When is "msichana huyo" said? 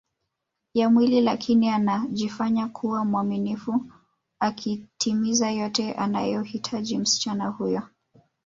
6.97-7.81